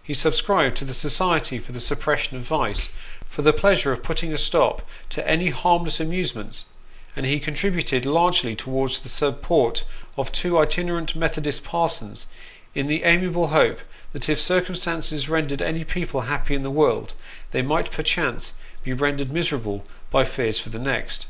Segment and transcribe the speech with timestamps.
[0.00, 2.90] He subscribed to the" Society for the Suppression of Vice"
[3.28, 6.66] for the pleasure of putting a stop to any harm less amusements;
[7.16, 9.82] and he contributed largely towards the support
[10.16, 12.28] of two itinerant Methodist parsons,
[12.76, 13.80] in the amiable hope
[14.12, 17.14] that if circum stances rendered any people happy in this world,
[17.50, 18.52] they might perchance
[18.84, 21.26] be rendered miserable by fears for the next.